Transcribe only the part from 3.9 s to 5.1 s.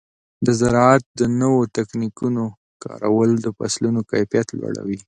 کیفیت لوړوي.